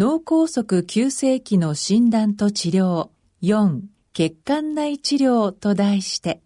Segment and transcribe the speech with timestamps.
[0.00, 3.08] 脳梗塞急性期の診断と治療
[3.42, 3.80] 4
[4.12, 6.40] 血管内治療と題して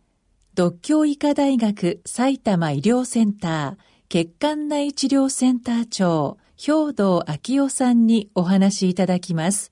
[0.55, 3.77] 独協医科大学埼玉医療センター
[4.09, 9.71] 血管内治療センター長兵道昭夫さんにお話いただきます。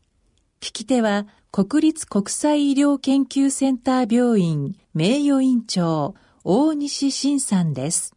[0.60, 6.14] 聞き手は国立国際医療研究センター病院名誉院長
[6.44, 8.14] 大西晋さんです。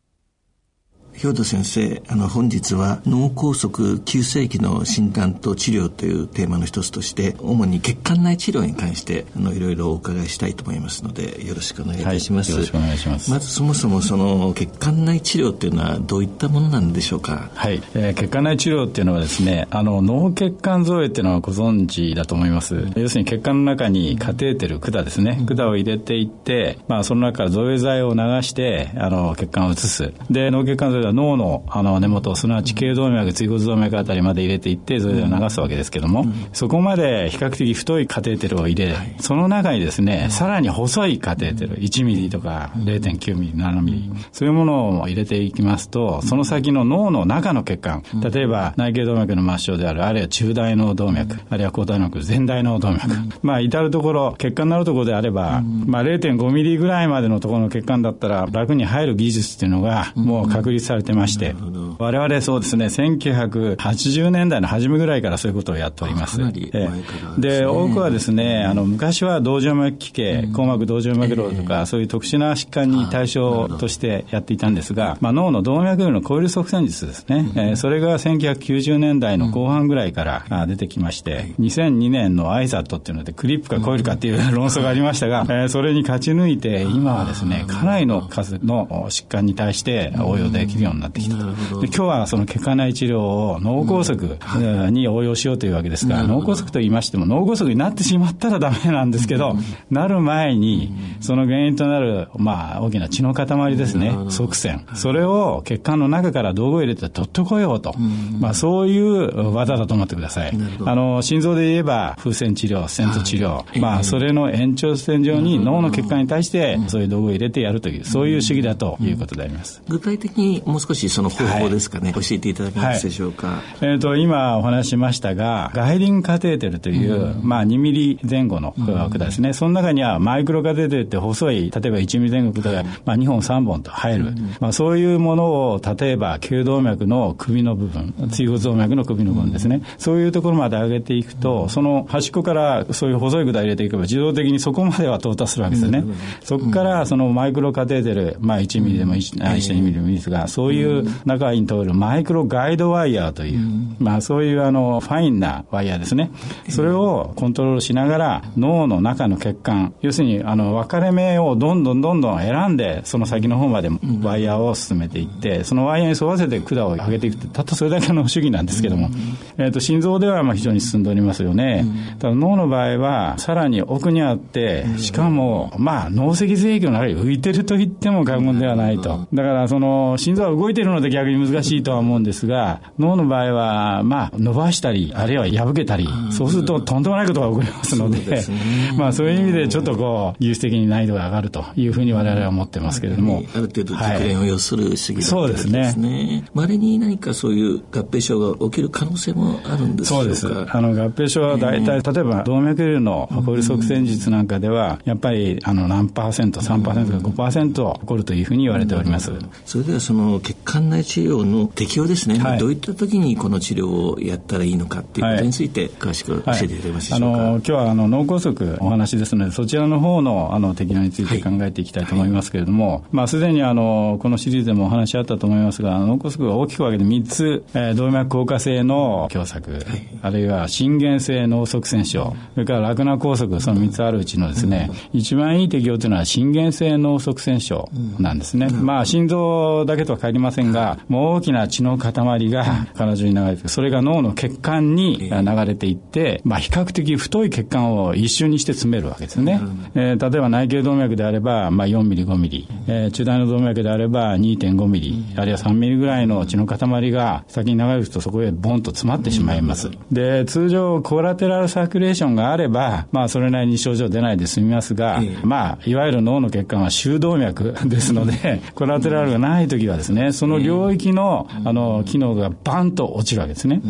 [1.14, 13.31] 兵藤先生あの本日は脳梗塞急性期の診断と治療というテーマの一つとして主に血管内治療に関してあのいろいろお伺いしたいと思いますのでよろしくお願いいたします、はい、よろしくお願いします。
[13.31, 17.52] まずそもそもその血管内治療っていうのはどういったものなんでしょうか？
[17.53, 30.14] はい、えー、血管内治療っていうのはですねあの脳血管造影っていうのはご存知だと思います、うん、要するに血管の中にカテーテル管ですね、管を入れていって、まあ、その中から造影剤を流してあの血管を移す。
[30.30, 53.02] で脳血管造影は脳のあの根元すなわち頸動脈椎骨動脈あたりまで入れていってそれで流すわけですけども、うん、そこまで比較的太いカテーテルを入れ、はい、その中にですね、さらに細いカテーテル1ミリとか0.9ミリ7ミリそういうものを入れていきますとその先の脳の中の血管例えば内頸動脈の末梢であるあるいは中大脳動脈あるいは高大脳前大脳動脈。
[53.42, 61.56] まあ至るところ血管のあるところであれば、まあ、0.5ミリぐらいまでのところの血管だったら楽に入る技術っていうのがもう確立されてまして、
[62.00, 66.38] 我々そうですね、1980年代の初めぐらいからそういうことをやっております。
[66.52, 66.90] で
[67.38, 91.35] で、多くはですね、あの、昔は動静脈奇形、硬膜動静脈瘤とか、そういう特殊な疾患に対象としてやっていたんですが、まあ、脳の動脈瘤のコイル側線術ですね、えー、それが1990年代の後半ぐらいから出てきまして、2002年のアイザットっていうので、クリップかコイルかっていう論争がありましたが、えー、それに勝ち抜いて、今はですね、かなりの数の疾患に対して応用できるようになってきた。
[91.35, 91.55] 今
[91.88, 99.55] 日はその血管内治療を脳梗塞に応用しようというわけですが、脳梗塞と言いましても脳梗塞になってしまったらダメなんですけど、
[99.89, 104.85] なる前にその原因となる、まあ、大きな血の塊ですね、側線。
[104.95, 107.94] それを血管の中から道具を入れて取ってこようと。
[108.39, 110.57] まあ、そういう技だと思ってください。
[110.85, 113.63] あの、心臓で言えば風船治療、セント治療。
[113.79, 119.81] まあ、それの延長線上に脳の血管に対してそういう道具を入れてやるという、そういう主義だということであります。
[119.88, 123.47] 具体的にもう少しその方法ですかね、教えていただけますでしょうか。
[123.47, 134.28] はい、えー、と、今お話しましたが、ガイリングカテーテルという、うん、まあ2ミリ前後の管ですね、うん、その中にはマイクロカテーテルって細い、例えば1ミリ前後管が、まあ2本3本と入る。
[134.29, 146.03] うん、まあそういうものを、例えば頸動脈の首の部分、椎骨動脈の首の部分ですね、そういうところまで上げていくと、その端っこからそういう細い管入れていけば自動的にそこまでは到達するわけですよね。
[146.44, 156.31] そこからそのマイクロカテーテル、まあ1ミリでも 1, 1.2ミリでもいいですが、そういう中に通るマイクロガイドワイヤーという、うん、まあそういうあのファインなワイヤーですね。
[156.69, 163.90] それをコントロールしながら脳の中の血管、要するにあの分かれ目をどんどんどんどん選んで、その先の方まで
[164.22, 169.09] ワイヤーを進めていって、そのワイヤーに沿わせて管を上げていくたったそれだけの主義なんですけども、
[169.57, 171.85] えっ、と、心臓ではまあ非常に進んでおりますよね。
[172.19, 179.28] ただ脳の場合は、さらに奥にあって、しかも、まあ脳脊髄液の中に浮いてると言っても過言ではないと。
[179.34, 188.44] だからその心臓は動いてるので逆に難しいとは思うんですが、脳の場合は、まあ、伸ばしたり、あるいは破けたり、そうするととんでもないことが起こりますので、
[188.98, 193.44] まあ、そういう意味でちょっとこう、技術的に難易度が上がるというふうに我々は思ってますけれども。
[193.54, 195.72] ある程度、熟練を要する主義だったですね。
[195.72, 196.44] そうですね。
[196.54, 200.48] 稀に何かそういう合併症が起きる可能性もあるんですそうです。
[200.48, 209.31] あの、合併症は大体、例えば動脈瘤のコイル側線術なんかでは、やっぱり、あの、何パーセント、3%か5%起こるというふうに言われております。
[209.66, 212.38] それではその血管内治療の適用ですね。
[212.38, 217.40] はい、どういった時にこの治療をやったらいいのかっていうことについて詳しく教えていただけますでしょうか、はい。
[217.40, 229.86] はい、あの今日はあの脳梗塞お話ですのでそちらの方のあの適用について考えていきたいと思いますけれども、まあ、すでにあのこのシリーズでもお話あったと思いますが脳梗塞は大きく分けて3つ、えー、動脈硬化性の狭窄、
[230.22, 237.89] あるいは心原性脳塞栓症それから楽な梗塞その3つあるうちのですね、一番いい適用というのは心原性脳塞栓症
[238.19, 242.14] なんですね、まあ心臓だけとはかりませんが、もう大きな血の塊
[242.50, 242.66] が
[242.96, 249.60] 彼女に流れて、それが脳の血管に流れていって、まあ、比較的太い血管を一瞬にして詰めるわけですね。
[249.96, 259.92] えー、例えば内頸動脈であれば、まあ、4ミリ、5ミリ、えー、中大の動脈であれば2.5ミリ、あるいは3ミリぐらいの血の塊が先に流れるとそこへボンと詰まってしまいます。
[260.12, 273.81] で、通常、コラテラルサーキュレーションがあれば、まあ、それなりに症状出ないで済みますが、まあ、いわゆる脳の血管は周動脈ですので、コラテラルがない時はですね、その領域の、あの、機能がバンと落ちるわけですね。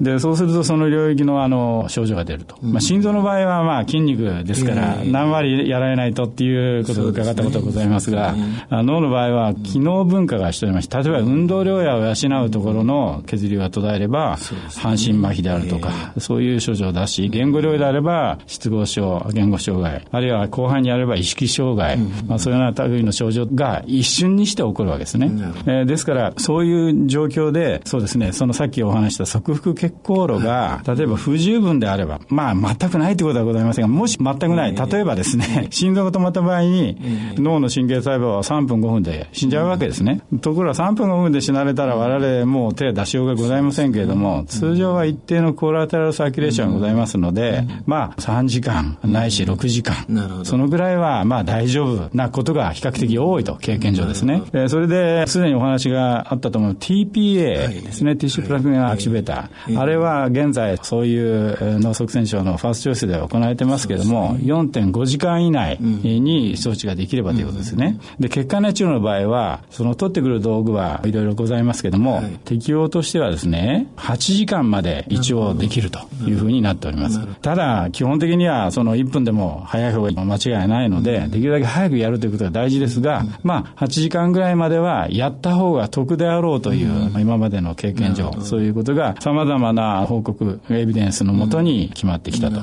[0.00, 2.56] で、そうするとその領域の、あの、症状が出ると。
[2.62, 8.34] まあ、心臓の場合は、まあ、筋肉ですから、何割やられないとっていうことを伺ったことがございますが、
[8.70, 14.38] 脳の場合は、機能文化がしておりまして、例えば運動量やを養うところの血流が途絶えれば、
[14.76, 25.30] 半身麻痺であるとか、そういう症状を出し、言語量であれば、失語症、言語障害、あるいは後半にあれば意識障害、まあ、そういうような類の症状が一瞬にして起こるわけですね。
[25.66, 36.96] えー、ですから、そういう状況で、そうですね、そのさっきお話した側腹血行路が、例えば不十分であれば、まあ、全くないということはございませんが、もし全くない、例えばですね、心臓が止まった場合に、
[37.36, 40.22] 脳の神経細胞は3分5分で死んじゃうわけですね。
[40.40, 54.42] ところが3分5分で死なれたら我々もう手出しようがございませんけれども、通常は一定のコーラテラルサーキュレーションがございますので、まあ、3時間、ないし6時間、そのぐらいは、まあ、大丈夫なことが比較的多いと、経験上ですね。
[54.52, 56.72] えそれで、すでにお話があったと思う。
[56.72, 59.78] TPA ですね、ティッシュプラグインアクチベーター。
[59.78, 67.98] あれは現在、そういう脳塞栓症のファーストチョイスで行われてますけれども、4.5時間以内に装置ができればということですね。
[68.20, 77.20] で、血管内治療の場合は、その取ってくる道具はいろいろございますけれども、適用としてはですね、8時間まで一応できるというふうになっております。
[77.42, 92.60] ただ、基本的にはその1分でも早い方が間違いないので、できるだけ早くやるということが大事ですが、まあ、8時間ぐらいまではやった方が得であろうという、今までの経験上、そういうことが様々な報告、エビデンスのもとに決まってきたと。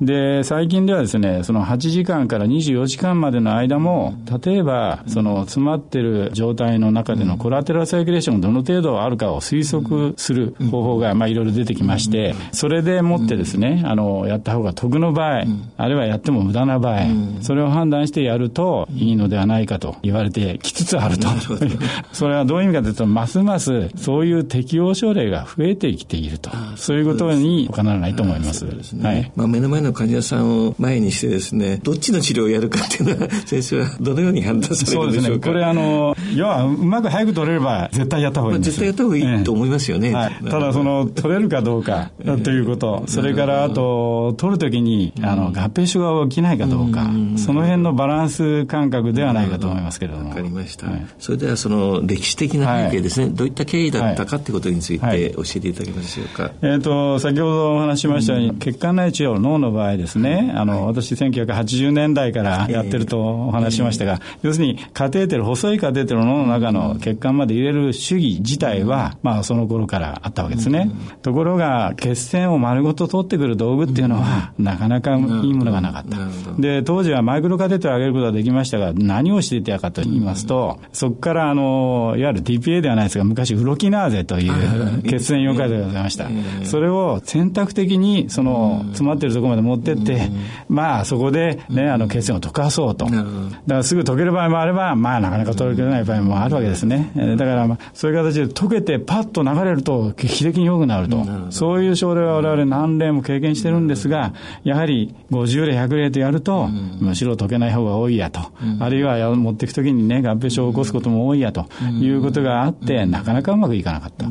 [0.00, 15.44] で、最近ではですね、その8時間から24時間までの間も、例えば、その詰まってる状態の中でのコラテラルサイクレーションがどの程度あるかを推測する方法が、まあ、いろいろ出てきまして、それでもってですね、あの、やった方が得の場合、
[15.76, 17.00] あるいはやっても無駄な場合、
[17.42, 21.28] それを判断してやるといいのではないかと言われてきつつあると。
[22.14, 26.50] それはどういう意味かというと、ますますそういう適応症例が増えてきていると。
[26.76, 28.66] そういうことに他ならないと思います。
[28.82, 29.32] すね、はい。
[29.36, 35.46] まあ、目の前の患者さんを前にしてですね、どっちの治療をやるかっていうのは、 先生はどのように判断されるんでしょうか。
[35.46, 35.52] そうですね。
[35.52, 40.12] これあの、要はうまく早く取れれば絶対やった方がいいんです絶対やった方がいいと思いますよね。
[40.12, 42.10] はい、ただその、取れるかどうか
[42.42, 50.30] ということ、それからあと、取るときに、あの、合併症が起きないかどうか、その辺のバランス感覚ではないかと思いますけれども。
[50.30, 50.86] わかりました。
[51.18, 56.52] それではその歴史的な背景ですね、どういった経緯だったかということについて教えていただけますでしょうか？
[56.62, 70.90] えっ、と、先ほどお話ししましたように、血管内治療、脳の場合ですね、あの、私1980年代からやってるとお話ししましたが、要するにカテーテル、細いカテーテルを脳の中の血管まで入れる主義自体は、まあその頃からあったわけですね。
[71.22, 76.16] ところが、血栓を丸ごと取ってくる道具っていうのは、なかなかいいものがなかった。
[76.60, 86.28] で、当時はマイクロカテーテルを上げることができましたが、何をしていたかと言いますと、そこからあの、いわゆる TPA ではないですが、昔ウロキナーゼという血栓溶解剤がございました。
[86.64, 90.30] それを選択的にその詰まってるところまで持ってって、
[90.68, 93.06] まあそこでね、あの血栓を溶かそうと。
[93.06, 93.24] だか
[93.66, 97.10] らすぐ溶ける場合もあれば、まあなかなか溶けない場合もあるわけですね。
[97.36, 101.24] だからまあそういう形で溶けてパッと流れると劇的に良くなると。
[101.50, 104.32] そういう症例は我々何例も経験してるんですが、
[104.64, 106.68] やはり50例、100例とやると、
[107.00, 108.40] むしろ溶けない方が多いやと。
[108.80, 114.26] あるいは持っていくときにね、合併症を起こすことも多いやということがあって、なかなかうまくいかなかった。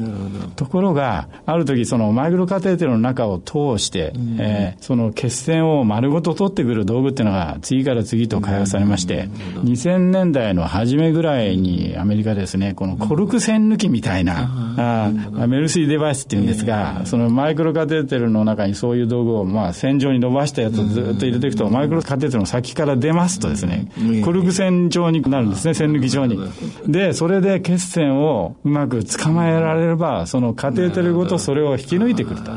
[0.55, 9.29] ところが、ある時そのマイクロカテーテルの中を通して、えー、その血栓を丸ごと取ってくる道具っていうのが次から次と開発されまして、
[9.63, 23.87] 2000年代の初めぐらいにアメリカですね、このコルク栓抜きみたいな、あメルシーデバイスっていうんですが、そのマイクロカテーテルの中にそういう道具を、まあ、線状に伸ばしたやつをずっと入れていくと、マイクロカテーテルの先から出ますとですね、
[24.23, 26.39] コルク栓状になるんですね、栓抜き状に。
[26.87, 32.51] で、それで血栓をうまく捕まえられれば、そのカテーテルごとそれを引き抜いてくると。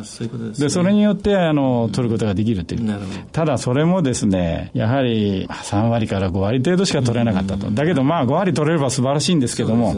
[0.58, 2.98] で、それによって、あの、取ることができるという。
[3.32, 7.70] ただ、それもですね、やはり3割から5割程度しか取れなかったと。
[7.70, 9.94] だけど、まあ、5割取れれば素晴らしいんですけども、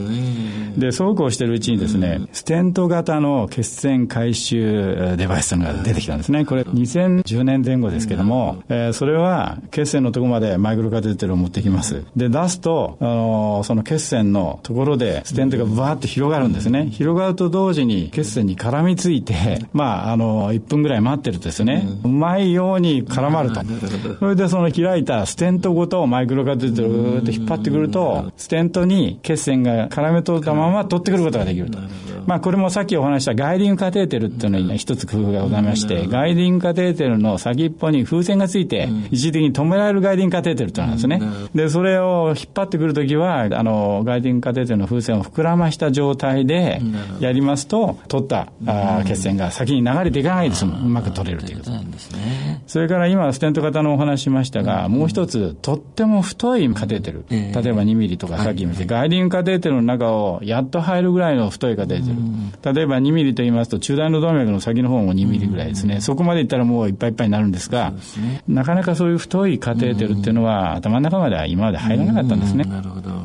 [0.76, 6.44] で、そうこうしてるうちにですね、ステント型の血栓回収デバイスというのが出てきたんですね。
[6.44, 12.04] これ2010年前後ですけども、えー、それは血栓のとこまでマイクロカテーテルを持ってきます。
[12.16, 16.90] で、出すと、あのその血栓のところでステントがバーッと広がるんですね。
[16.90, 21.88] 広がると同時に血栓に絡みついてまああの1分ぐらい待ってるとですね。
[22.04, 23.62] うまいように絡まると。
[24.20, 31.78] それでその開いたステントごとマイクロカテーテルをぐーっと引っ張ってくるとステントに血栓が絡め取ったまま取ってくることができると
[32.26, 41.20] まあこれもさっきお話したガイディングカテーテルっていうのに一つ工夫がございましてガイディングカテーテルの先っぽに風船がついて一時的に止められるガイディングカテーテルっていうのなんですね。
[41.54, 46.80] でそれを引っ張ってくるときはあのガイディングカテーテルの風船を膨らました状態で
[47.20, 52.62] やりますと取ったあ血栓が先に流れていかないで済むうまく取れるということなんですね。
[52.66, 62.16] それから今ステント型のお話しましたが、もう一つとっても太いカテーテル、例えば2ミリとかさっき言いました、ガイディングカテーテルの中をやっと入るぐらいの太いカテーテル、
[62.62, 67.92] 例えば2ミリと言いますと中大の動脈の先の方も2ミリぐらいですね、そこまでいったらもういっぱいいっぱいになるんですが
[68.46, 72.64] なかなかそういう太いカテーテルっていうのは頭の中までは今まで入らなかったんですね、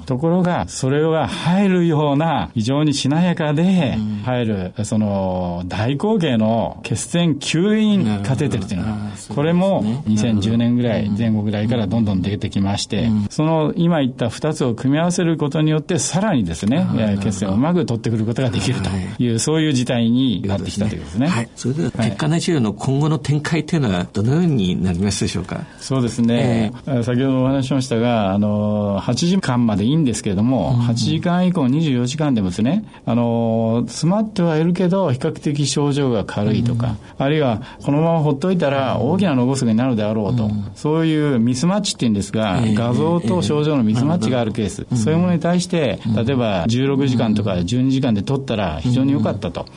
[0.05, 8.98] ところがそれが入るような非常にしなやかで入るその大口径の血栓吸引カテーテルっていうのが
[9.33, 16.86] これも2010年ぐらい前後ぐらいからどんどん出てきまして、その今言った2つを組み合わせることによってさらにですね
[17.22, 18.89] 血栓をうまく取ってくることができると
[19.24, 21.27] いう、そういう事態になってきたということですね。
[21.27, 25.65] はい、それでは血管内治療の今後の展開というのはどのようになりますでしょうか？
[25.79, 49.67] そうですね、えー、先ほどお話ししましたがあの8時間までいいんですけれども、8時間以降24時間でもですねあの詰まってはいるけど比較的症状が軽いとか、あるいはこのままほっといたら大きな脳梗塞になるであろうと、そういうミスマッチっていうんですが、画像と症状のミスマッチがあるケース、そういうものに対して、例えば16時間とか12時間で取ったら非常に良かったと、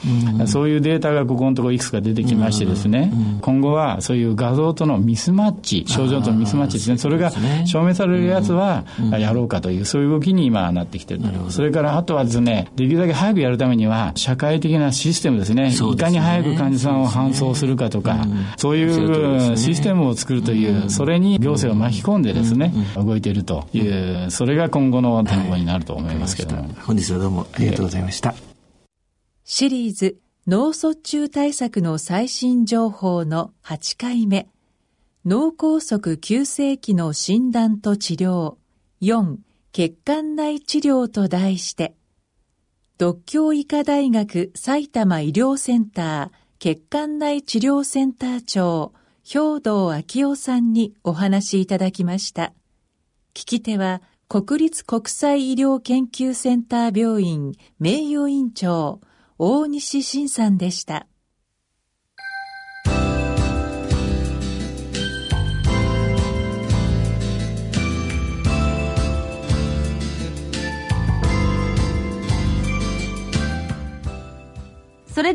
[0.47, 7.31] そういうデータがここのところいくつか出てきましてですね、今後はそういう画像とのミスマッチ、症状とのミスマッチですね、それが
[7.67, 8.85] 証明されるやつは
[9.19, 11.21] やろうかという、そういう動きに今なってきてる
[11.51, 26.69] それからあとはですね、できるだけ早くやるためには、社会的なシステムですね、いかに早く患者さんを搬送するかとか、そういうシステムを作るという、それに行政を巻き込んでですね、動いているという、それが今後の展望になると思いますけども。
[26.83, 28.35] 本日はどうもありがとうございました。
[29.45, 34.49] シリーズ脳卒中対策の最新情報の8回目。
[35.25, 38.55] 脳梗塞急性期の診断と治療。
[39.03, 39.37] 4
[39.77, 41.95] 血管内治療と題して
[42.97, 52.55] 独協医科大学埼玉医療センター血管内治療センター長兵道昭夫さんにお話いただきました。
[53.35, 59.03] 聞き手は国立国際医療研究センター病院名誉院長
[59.37, 61.07] 大西晋さんでした。